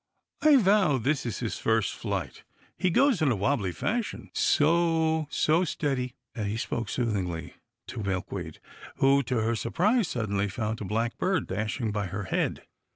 I 0.41 0.55
vow 0.55 0.97
this 0.97 1.27
is 1.27 1.41
his 1.41 1.59
first 1.59 1.93
flight. 1.93 2.43
He 2.75 2.89
goes 2.89 3.21
in 3.21 3.29
a 3.31 3.35
wobbly 3.35 3.71
fashion. 3.71 4.31
So 4.33 5.27
so— 5.29 5.63
steady," 5.63 6.15
and 6.33 6.47
he 6.47 6.57
spoke 6.57 6.89
soothingly 6.89 7.53
to 7.89 8.01
Milkweed, 8.01 8.57
who 8.95 9.21
to 9.21 9.37
her 9.41 9.55
sur 9.55 9.69
prise, 9.69 10.07
suddenly 10.07 10.49
found 10.49 10.81
a 10.81 10.85
black 10.85 11.19
bird 11.19 11.45
dashing 11.45 11.91
by 11.91 12.07
her 12.07 12.23
head. 12.23 12.63